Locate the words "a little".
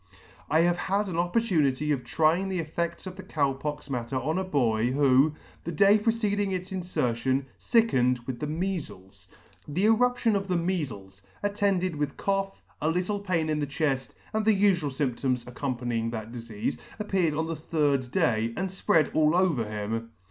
12.81-13.19